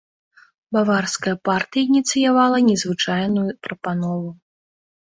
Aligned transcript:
Баварская 0.77 1.33
партыя 1.49 1.83
ініцыявала 1.91 2.57
незвычайную 2.71 3.47
прапанову. 3.67 4.29